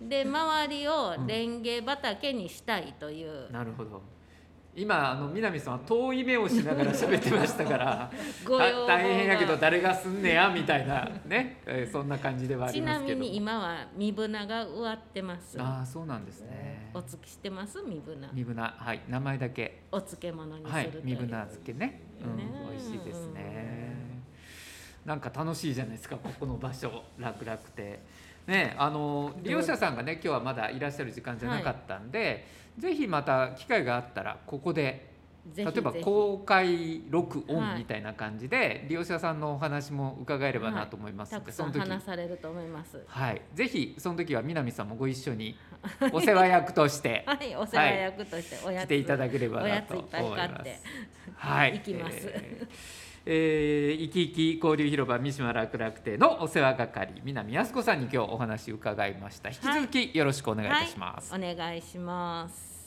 [0.00, 4.00] うで周りをレンゲ畑にしたいという、んなるほど
[4.78, 8.10] 今あの南さんは遠い目をしながら喋ってましたから
[8.86, 13.18] 大変やけど誰がすんねやみたいなね、えーそんな感じではありちますけど。
[13.18, 15.60] なみに今は身ぶなが植わってます。
[15.60, 16.90] ああそうなんですね。
[16.94, 17.82] お付きしてます？
[17.82, 18.28] 身ぶな。
[18.32, 19.00] 身ぶなはい。
[19.08, 19.82] 名前だけ。
[19.90, 24.18] お漬物にすはいるという、身ぶな漬けね、うんね美味しいですね。
[25.04, 27.98] なんか楽しいじゃないですかここの場所楽々亭
[28.46, 32.46] ねあの利用者さんがね今日はまだいらっしゃる時間じゃなかったんで、
[32.78, 35.08] ぜひまた機会があったらここで
[35.56, 43.02] 例えば公開録はい音みたいな感じで、利用者さんのお話も伺えればなと思いますので、たくさんその時話されると思います。
[43.06, 43.40] はい。
[43.54, 45.56] ぜひその時は南さんもご一緒に
[46.12, 47.56] お世話役としてはい。
[47.56, 50.82] お世話役としておやつ、来ていただければおなと思います。
[51.34, 52.18] はい、行きます。
[52.22, 59.50] えーえー、生き生き交流広場三島楽楽亭のお世話係南靖子さんに今日お話伺いました。
[59.50, 62.78] 引き続きよろしくお願いいたします、はい、お願いします。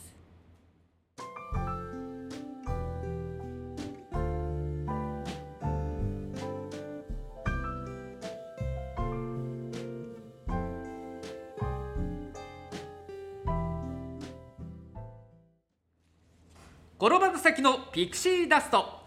[16.97, 19.00] 転ばぬ先のピクシーダスト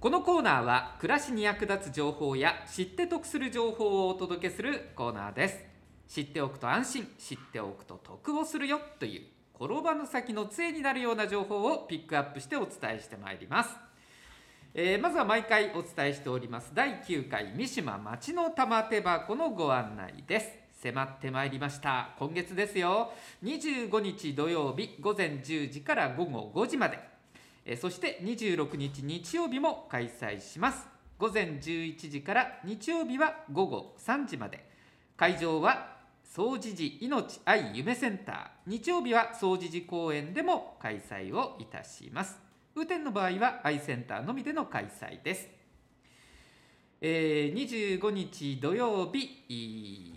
[0.00, 5.62] このコーナーは暮らしに役立つ情報や知って得する情報をお届けするコーナーです。
[6.08, 9.22] 知っておくと安心知っておくと得をするよという
[9.62, 13.76] 転ばぬ先の杖になるような情報をピックアップしてお伝えしてまいります、
[14.72, 16.72] えーまずは毎回お伝えしております。
[16.72, 20.48] 第9回三島町の玉手箱のご案内です。
[20.82, 22.14] 迫ってまいりました。
[22.18, 23.12] 今月ですよ。
[23.44, 27.09] 25日土曜日午前10時から午後5時まで。
[27.64, 30.86] えそして26日日曜日も開催します。
[31.18, 34.68] 午前11時から日曜日は午後3時まで。
[35.16, 38.48] 会場は総持寺命愛夢センター。
[38.66, 42.50] 日曜日は総持寺公園でも開催をいたします。
[42.76, 45.48] 雨天の場合は愛センターのみでの開催です、
[47.00, 50.14] えー25日土曜日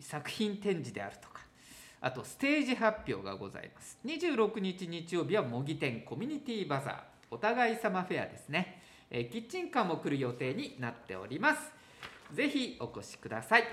[0.00, 1.35] 作品展示であるとか。
[2.00, 3.98] あとステージ発表がございます。
[4.04, 6.94] 26日日曜日は模擬店コミュニティバザー。
[7.30, 8.80] お互い様フェアですね、
[9.10, 11.72] えーキッチンカーも来る予定になっております。
[12.32, 13.64] ぜひお越しください。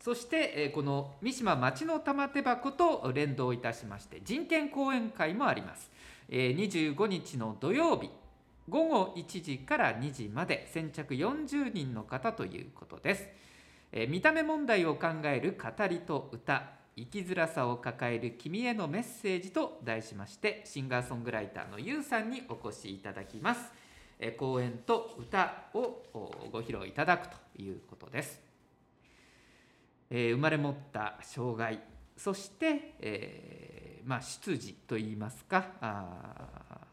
[0.00, 5.90] そして、えーこの三島町の玉手箱と連動いたしまして人権講演会もあります、
[6.28, 8.10] えー25日の土曜日
[8.68, 13.28] 午後1時から2時まで先着40人の方ということです、
[13.92, 16.77] えー見た目問題を考える語りと歌。
[16.98, 23.60] 生きづらさを抱える君へのメッセージと題しましてシンガーソングライターのゆうさんにお越しいただきます、
[24.18, 26.02] え講演と歌を
[26.50, 28.40] ご披露いただくということです。
[30.10, 31.80] えー生まれ持った障害
[32.16, 36.86] そして、えーまあ、出自といいますかあ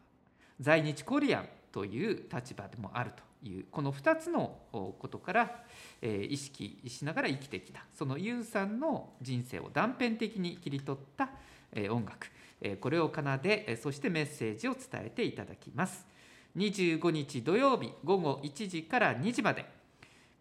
[0.60, 3.24] 在日コリアンという立場でもあると。
[3.50, 5.64] いうこの2つのことから、
[6.02, 7.86] え、意識しながら生きてきた。
[7.94, 11.30] そのユウさんの人生を断片的に切り取った、
[11.72, 12.28] え、音楽、
[12.62, 16.06] え、これを奏でそしてメッセージを伝えていただきます。
[16.58, 19.66] 25日土曜日午後1時から2時まで。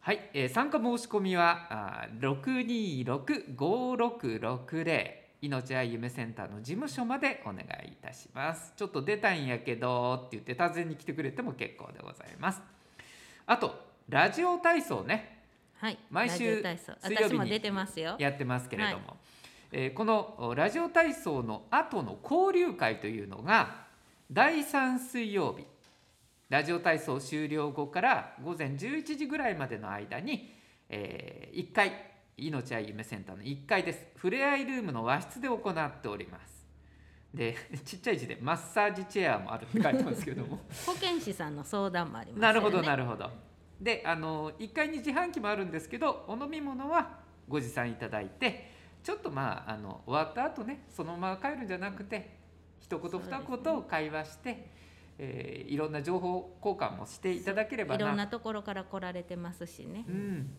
[0.00, 8.72] はい、えー、参加申し込みは六二六五六六零命愛夢センターの事務所までお願いいたします。
[8.76, 12.62] ちょっと出たんやけどって言って訪ねに来てくれても結構でございます。
[13.46, 13.74] あと
[14.08, 15.42] ラジオ体操ね。
[15.78, 17.50] はい毎週水曜日に
[18.18, 19.16] やってますけれども、はい、
[19.72, 23.84] えー、このラジオ体操の後の交流会というのが
[24.30, 25.66] 第3水曜日。
[26.48, 30.54] ラジオ体操終了後から午前11時ぐらいまでの間に、
[30.88, 31.90] えー、1回
[32.38, 34.08] 命あ夢センターの1階です。
[34.16, 36.66] ふれあいルームの和室で行っております。
[37.32, 40.60] で ちっちゃい字でマッサージチェアもあるって書いてますけども。
[40.84, 43.30] 保健師さんの相談もあります、ね、なるほどなるほど。
[43.80, 48.70] であの1階に自販機もあるんですけどお飲み物はご持参いただいて
[49.02, 52.36] ちょっとまああの終わった後ねそのまま帰るんじゃなくて
[52.80, 54.70] 一言二言会話して、
[55.18, 60.04] えー、いろんな情報交換もしていただければいろんなところから来られてますしね。
[60.06, 60.56] うん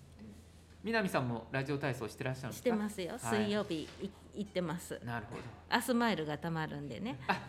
[0.88, 2.69] 南さんもラジオ体操してらっしゃるんですか？
[2.69, 3.19] してますよ。
[3.19, 4.97] 水曜日、はい、行ってます。
[5.04, 5.41] なるほど。
[5.69, 7.19] アスマイルがたまるんでね。
[7.28, 7.41] あ、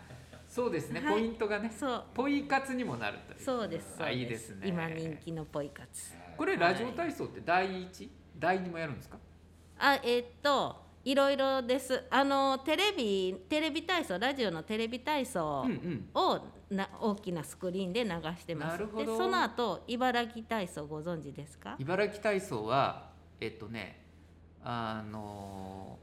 [0.45, 0.99] そうですね。
[0.99, 1.71] はい、ポイントがね。
[1.73, 2.03] そう。
[2.13, 3.95] ポイ活にもなるとそうです。
[4.03, 4.67] あ、いいですね。
[4.67, 6.13] 今人気のポイ活。
[6.35, 9.17] これラジオ体操って第一、はい、第二もやるんですか？
[9.77, 10.89] あ、えー、っと。
[11.05, 15.65] いろいろですあのテレビテレビ体操ラジオのテレビ体操
[16.13, 21.77] をな、大きなスクリーンで流してますでその後茨城体操ご存知ですか？
[21.79, 23.08] 茨城体操は
[23.39, 24.05] えっとね
[24.63, 25.97] あの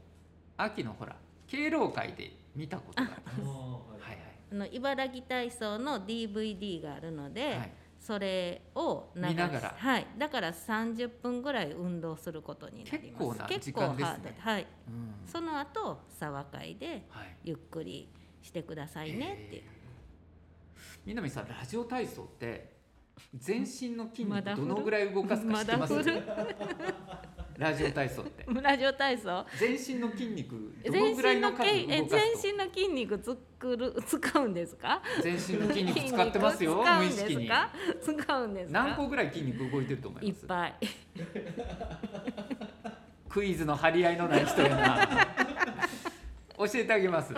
[0.57, 1.15] 秋のほら
[1.47, 3.49] 敬老会で見たことがあります。
[3.49, 4.17] はいはい、
[4.51, 7.71] あの茨城体操の DVD があるので、はい。
[7.99, 9.75] それを見ながら。
[9.77, 10.07] はい。
[10.17, 13.47] だから30分ぐらい運動することになります。
[13.47, 14.35] 結構な時間ですね。
[14.39, 17.05] はい、うん、その後沢会で
[17.43, 18.09] ゆっくり
[18.41, 19.63] してくださいねっていう、
[21.05, 22.76] 南さんラジオ体操って
[23.35, 26.01] 全身の筋肉どのぐらい動かすか知ってます、ま
[27.57, 28.45] ラジオ体操って。
[28.61, 29.43] ラジオ体操？
[29.57, 31.71] 全身の筋肉どのぐらいの数動かす
[32.43, 35.01] 全身の筋肉作る使うんですか？
[35.23, 37.49] 全身の筋肉使ってますよ無意識に。
[38.03, 40.41] 使うんです何個ぐらい筋肉動いてると思います？
[40.41, 40.75] いっぱい。
[43.27, 45.07] クイズの張り合いのない人やな。
[46.59, 47.33] 教えてあげます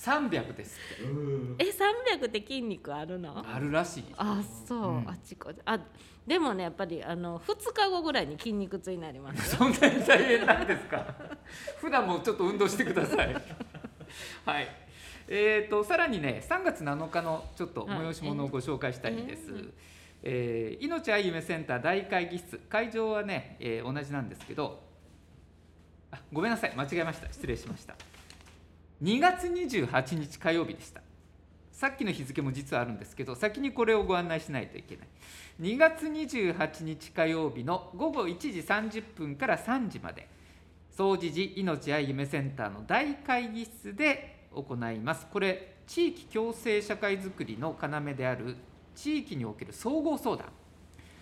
[0.00, 1.64] 三百ですって。
[1.64, 3.44] え三百って筋肉あるの？
[3.44, 4.04] あるらしい。
[4.16, 5.80] あそう、うん、あっちこあ
[6.24, 11.04] でもねやっぱりあの二日後ぐらいに筋肉痛になります そんなに大変なんですか？
[11.80, 13.34] 普段もちょっと運動してください。
[14.46, 14.68] はい。
[15.26, 19.64] えーと、さらにね3月7日のちょっと催し物をご紹介したいんです、はい、
[20.22, 22.56] えー、命あゆめセンター大会議室。
[22.70, 24.80] 会場はね、えー、同じなんですけど
[26.12, 26.72] あごめんなさい。
[26.76, 27.30] 間違えました。
[27.32, 27.94] 失礼しました
[29.02, 31.00] 2月28日火曜日でした。
[31.70, 35.08] さっきの日付も実はあるんですけど先にこれをご案内しないといけない。
[35.60, 40.26] 2月28日火曜日の午後1時30分から3時まで
[40.96, 45.28] 総持寺命愛夢センターの大会議室で行います。
[45.30, 48.56] これ地域共生社会づくりの要である
[48.96, 50.46] 地域における総合相談。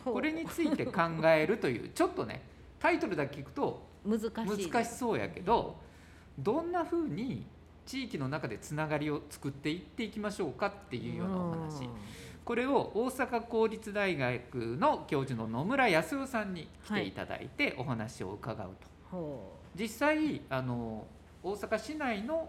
[0.02, 2.42] これについて考えるというちょっとね
[2.78, 5.76] タイトルだけ聞くと難しそうやけど
[6.38, 7.44] どんなふうに
[7.86, 11.88] 地域の中でつながりを作っていっていきましょうかっていうようなお話。
[12.44, 18.70] これを大阪公立大学の教授の野村康代さんに来ていただいてお話を伺う
[19.10, 19.22] と、は
[19.76, 21.06] い、実際あの
[21.42, 22.48] 大阪市内の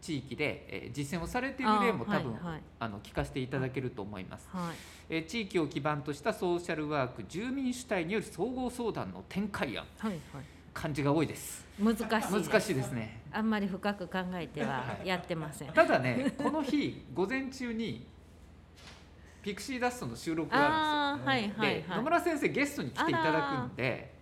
[0.00, 2.62] 地域で、えー実践をされている例も多分あ、はい。
[2.80, 4.76] はいの聞かせていただけると思います、はい。
[5.08, 9.84] えー地域を基盤としたソーシャルワーク住民主体による総合相談の展開案。
[9.98, 11.66] はいはい漢字が多いです。
[11.76, 12.50] 難しいです。
[12.50, 13.20] 難しいですね。
[13.32, 15.08] あんまり深く考えてははい。
[15.08, 18.06] やってません、ただねこの日午前中に
[19.42, 21.60] ピクシーダストの収録があるんですよ。
[21.60, 21.96] はいはいではい。
[21.98, 24.14] 野村先生ゲストに来ていただくんで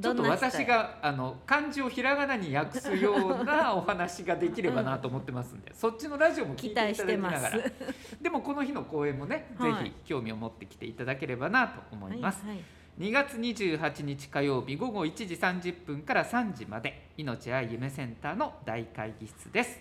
[0.00, 7.58] ちょっと私があの漢字をひらがなに訳すような お話ができればなと思ってますんで、そっちのラジオも聞いていただきながら。
[8.22, 9.84] でもこの日の講演もね、はい。
[9.84, 12.64] ぜひ興味を持ってきていただければなと思います、はいはい
[13.00, 19.80] 2月28日火曜日午後1時30分から3時まで命愛夢センターの大会議室です。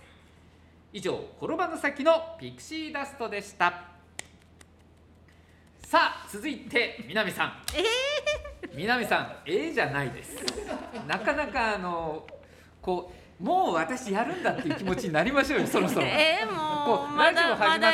[0.91, 3.85] 以上転ばぬ先のピクシーダストでした。
[5.85, 7.53] さあ続いて南さん。
[8.75, 10.35] 南さんええじゃないです。
[11.07, 12.27] なかなかあの
[12.81, 16.05] こうもう私やるんだっていう気持ちになりましょうよそろそろ。
[16.07, 17.87] えー、もうラジオ始まって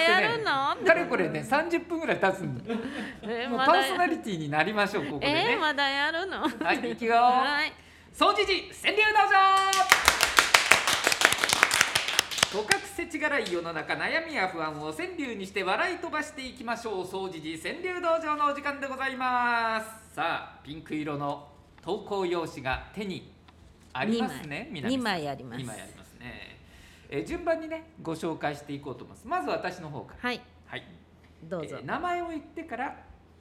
[0.83, 2.73] ねかれこれね30分ぐらい経つんで
[3.23, 6.41] えーもうパーソナリティになりましょうここでえねー、まだやるの？
[6.63, 7.15] はい いくよ。
[7.15, 7.73] はい。
[8.13, 9.93] 総持寺川柳道場。
[12.53, 17.05] とかくせちがらい世の中悩みや不安を川柳にして笑い飛ばしていきましょう。
[17.07, 20.15] 総持寺川柳道場のお時間でございます。
[20.15, 21.47] さあピンク色の
[21.83, 23.32] 投稿用紙が手に
[23.93, 25.03] ありますね2南さん。
[25.03, 25.61] 枚あります。
[25.63, 26.57] 2枚ありますね、
[27.09, 29.27] えー順番にねご紹介していこうと思います。
[29.27, 30.29] まず私の方から。
[30.29, 30.41] はい。
[30.65, 30.83] はい、
[31.43, 32.95] どうぞ、えー名前を言ってから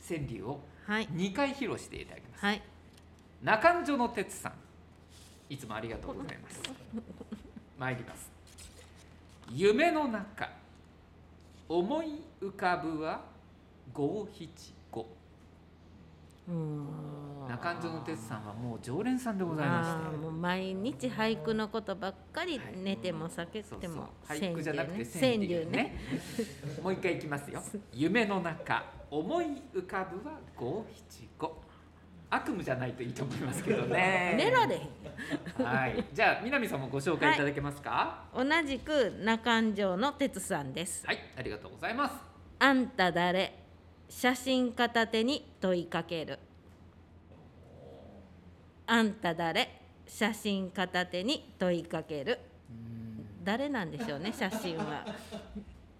[0.06, 1.08] 川柳をはい。
[1.08, 2.62] 2回披露していただきます、はい。
[3.42, 4.52] 中条の哲さん。
[5.48, 6.60] いつもありがとうございます。
[7.78, 8.30] 参ります。
[9.50, 10.50] 夢の中
[11.68, 13.22] 思い浮かぶは
[13.92, 14.48] 五七
[14.90, 15.06] 五
[16.48, 22.76] 中条の哲さんはもう常連さんでございまあーもう毎日俳句のことばっかりはい。
[22.76, 24.38] 寝ても避けしてそうもそう。
[24.38, 25.70] 俳句じゃなくて川柳ね。
[25.70, 25.98] ね。
[26.82, 27.62] もう一回いきますよ。
[27.92, 31.62] 夢の中思い浮かぶは五七五。
[32.30, 34.34] 悪夢じゃないといいと思いますけどね。
[34.38, 34.78] 寝られへ
[35.62, 36.04] んはい。
[36.12, 38.24] じゃあ南さんもご紹介いただけますか？
[38.34, 41.06] 同じく中条の哲さんです。
[41.06, 42.14] はい、ありがとうございます。
[42.58, 43.61] あんた誰？
[44.14, 46.38] 写真片手に問いかける。
[48.86, 49.80] あんた誰？
[50.06, 52.38] 写真片手に問いかける。
[53.42, 55.04] 誰なんでしょうね写真は、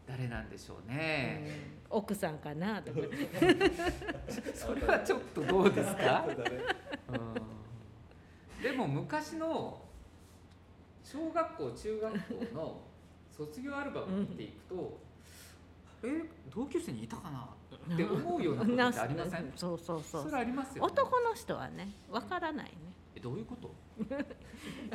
[0.07, 3.01] 誰なんでしょうね、奥さんかなとか
[4.55, 6.25] それはちょっとどうですか、
[7.09, 9.83] うん、でも昔の
[11.03, 12.13] 小学校中学
[12.51, 12.81] 校の
[13.37, 15.01] 卒業アルバム見ていくと、
[16.05, 16.23] え
[16.55, 17.49] 同級生にいたかな？
[17.93, 19.53] って思うようなことってありません？
[19.57, 22.66] そうそうそうそれありますよ、ね、男の人はねわからない。
[22.66, 22.72] ね
[23.14, 23.74] えどういうこと？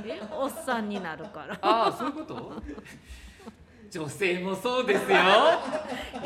[0.05, 1.57] えおっさんになるから。
[1.61, 2.61] ああそういうこと？
[3.89, 5.07] 女性もそうですよ。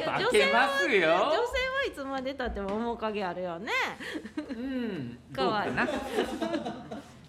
[0.03, 0.89] 化女性けますよ。
[0.89, 3.71] 女性はいつまでたっても面影あるよね。
[4.49, 5.73] うん かわいい。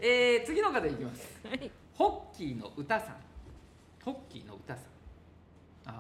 [0.01, 1.39] えー、次の方いきます。
[1.47, 1.71] はい。
[1.95, 3.17] ホッキーの歌さん。
[4.03, 4.85] ホッキーの歌さん。
[5.87, 5.95] あー。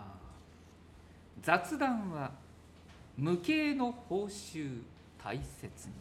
[1.43, 2.30] 雑談は
[3.17, 4.83] 無形の報酬
[5.23, 5.95] 大切に。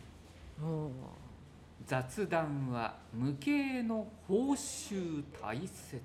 [1.86, 6.02] 雑談は無形の報酬大切に。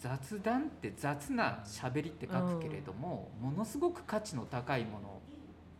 [0.00, 5.20] 雑談って雑な喋りって書くけれども、ものすごく価値の高いもの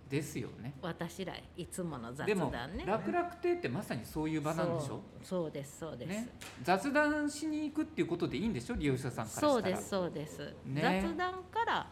[0.09, 0.75] ですよね。
[0.83, 4.87] 私らいつもの雑でも談ね楽々亭ってまさにそういう場なんでしょ？
[4.87, 6.29] そうそうですそうです、ね、
[6.65, 8.75] 雑談しに行くっていうことでいいんでしょ？
[8.75, 9.53] 利用者さんからしたら。
[9.53, 11.03] そうですそうです、ね。
[11.05, 11.87] 雑談から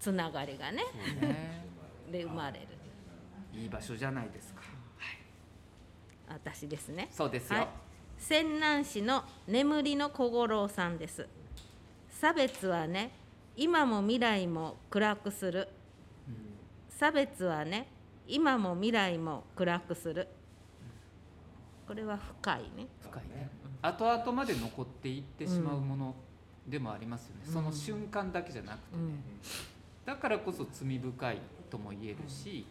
[0.00, 0.84] つながりがね。
[1.20, 1.64] ね。
[2.10, 2.66] で生まれる。
[3.54, 4.62] いい場所じゃないですか。
[6.28, 7.08] 私ですね。
[7.10, 7.68] そうですよ、はい。
[8.20, 11.26] 泉南市の眠りの小五郎さんです。
[12.08, 13.12] 差別はね
[13.56, 15.68] 今も未来も暗くする。
[16.90, 17.88] 差別はね
[18.26, 20.28] 今も未来も暗くする。
[21.86, 22.86] これは深いね。
[23.00, 23.48] 深いね。
[23.80, 26.14] 後々まで残っていってしまうもの
[26.66, 27.52] でもありますよね、うん。
[27.52, 29.22] その瞬間だけじゃなくて、うん
[30.08, 31.38] だからこそ罪深い
[31.68, 32.64] とも言えるし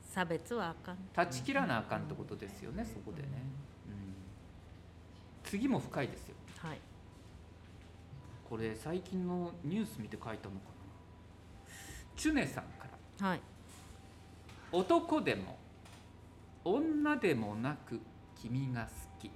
[0.00, 0.96] 差別はあかん。
[1.12, 3.28] 断ち切らなあかんってことですよねそこでね、
[3.86, 4.14] うん、
[5.42, 6.36] 次も深いですよ。
[6.56, 6.78] はい。
[8.48, 10.70] これ最近のニュース見て書いたのか
[11.68, 11.72] な。
[12.16, 12.88] チュネさんか
[13.20, 13.28] ら。
[13.28, 13.40] はい。
[14.72, 15.58] 男でも
[16.64, 18.00] 女でもなく
[18.40, 18.88] 君が好
[19.20, 19.30] き。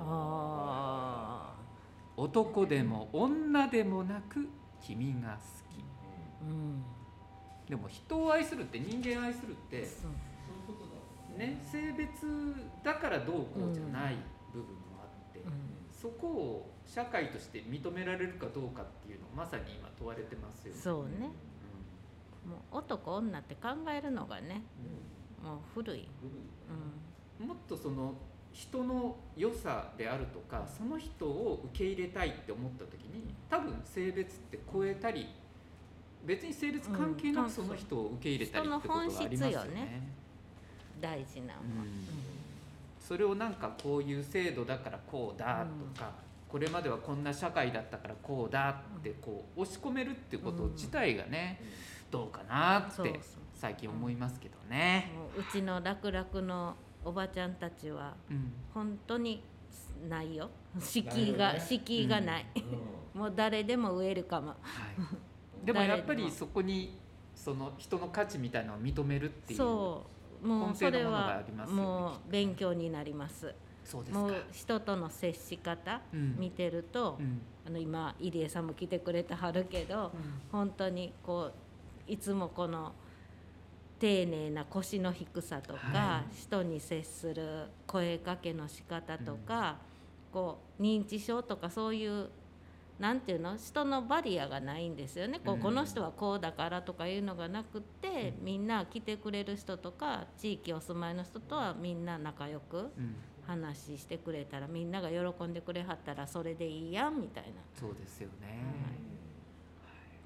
[0.00, 1.54] あ
[2.16, 4.48] 男でも女でもなく
[4.80, 5.67] 君が好き
[7.68, 9.86] でも人を愛するって人間愛するって
[11.36, 12.26] ね性別
[12.82, 14.16] だからどうこうじゃない
[14.52, 15.52] 部分もあって、うん、
[15.90, 20.80] そこを社会として認められるかどうかっていうのをまさに今問われてますよね。
[20.80, 21.30] そうね、
[22.46, 24.62] うん、もう男女って考えるのがね、
[25.42, 26.08] うん、もう古い、
[27.40, 28.14] うん、もっとその
[28.52, 35.28] 人の良さであるとかその人を受け入れたいって思った時に多分性別って超えたり
[36.24, 40.02] 別に性別関係なくその人を受け入れたりってことがありますよね。
[41.00, 41.60] 大事な、うん、
[43.00, 45.64] それをなんかこういう制度だからこうだ
[45.94, 46.10] とか、
[46.48, 51.60] これまではこんな社会だったからこうだってこう押し込めるってこと自体がね、
[52.10, 53.20] どうかなって
[53.54, 55.12] 最近思いますけどね。
[55.36, 58.14] うちの楽々のおばちゃんたちは
[58.74, 59.42] 本当に
[60.08, 60.50] ないよ。
[60.80, 62.46] 敷居が敷居がない、
[63.14, 64.56] もう誰でもウェルカム、はい、
[65.68, 66.96] でもやっぱりそこに
[67.34, 70.02] その人の価値みたいなのを認めるっていうそ
[70.42, 70.46] う。
[70.46, 73.54] もうそれはもう勉強になります。
[74.12, 80.10] もう人との接し方見てると、うん、あの今入江さんも来てくれてはるけど、うん、
[80.52, 81.50] 本当にこ
[82.08, 82.92] ういつもこの
[83.98, 89.76] 丁寧な腰の低さとか、はい、人に接する声かけの仕方とか、うん、
[90.32, 92.28] こう認知症とかそういう
[92.98, 93.56] なんていうの？
[93.56, 95.40] 人のバリアがないんですよね。
[95.44, 102.90] こうこの人はこうだからとかいうのがなくって、みんな来てくれる人とか地域お住まいの人とはみんな仲良く
[103.46, 107.50] 話してくれたらみんなが喜んでくれはったらそれでいいやんみたいな。
[107.78, 108.64] そうですよね、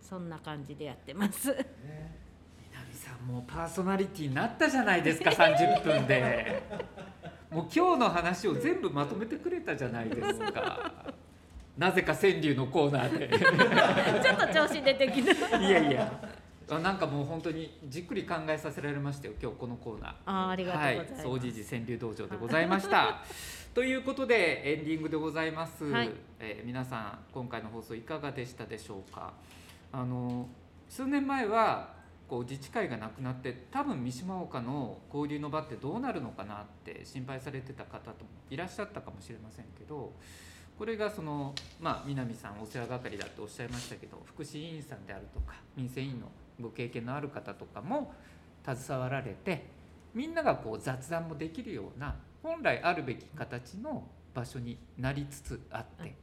[0.00, 1.52] そんな感じでやってます。
[1.54, 2.22] ね。
[2.70, 6.62] 南さんもうパーソナリティになったじゃないですか 30分で。
[7.50, 10.90] もう今日の話を全部まとめてくれたじゃないですか
[11.82, 13.26] なぜか川柳のコーナーで。
[14.22, 15.58] ちょっと調子出てきた。
[15.58, 16.12] いやいや。
[16.68, 20.14] なんかもう本当にじっくり考えさせられましたよ今日このコーナー。
[20.24, 23.18] あありがとうございます、はい、総持寺川柳道場でございました。
[23.74, 29.32] ということでエンディングでございます、はい、えー、皆さん今回の放送いかがでしたでしょうか。
[29.90, 30.48] あの
[30.88, 31.94] 数年前は
[32.28, 40.12] こう自治会がなくなって多分三島岡の交流の場ってどうなるのかなって心配されてた方ともいらっしゃったかもしれませんけど
[40.78, 46.28] これがそのまあ南さんお世話係だっておっしゃいましたけど福祉委員さんであるとか民生委員の
[46.60, 48.12] ご経験のある方とかも
[48.64, 49.66] 携わられて
[50.14, 54.04] みんながこう雑談もできるような本来あるべき形の
[54.34, 56.14] 場所になりつつあって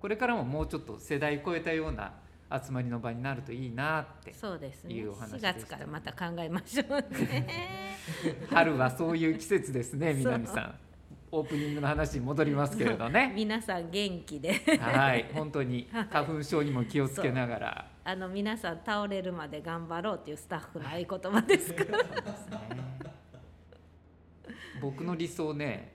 [0.00, 2.12] これからももうちょっと世代超えたような
[2.60, 4.94] 集まりの場になるといいなってそうですね。
[4.94, 5.48] いうお話でした。
[5.48, 7.46] 4月からまた考えましょうね。
[8.50, 10.78] 春はそういう季節ですね 南さん
[11.34, 13.32] オープニングの話に戻りますけれどね。
[13.34, 14.52] 皆さん元気で。
[14.78, 17.90] はい本当に 花粉症にも気をつけながら。
[18.04, 22.04] あの皆さん倒れるまで頑張ろうっていうスタッフの合言葉ですから、ね、
[24.80, 25.94] 僕の理想ね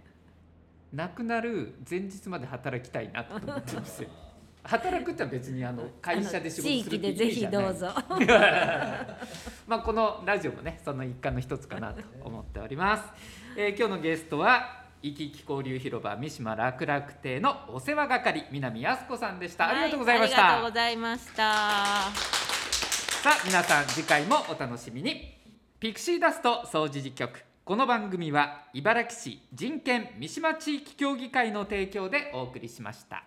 [0.93, 4.09] 亡くなる前日まで働きたいなと思ってますよ。
[4.63, 7.75] 働くっては別にあの会社で仕事するって意味じゃない。
[7.75, 8.87] 地域でぜひどうぞ。
[9.67, 13.03] まあこのラジオもねその一環の一つかなと思っております、
[13.57, 20.37] えー、今日のゲストは生き生き交流広場三島楽楽亭のお世話係南靖子さんでした、はい、ありがとうございました。
[20.37, 21.33] ありがとうございました。
[21.33, 25.35] さあ皆さん次回もお楽しみに。
[25.79, 27.47] ピクシーダスト総除事局。
[27.67, 33.25] この番組は茨城市人権三島地域協議会の提供でお送りしました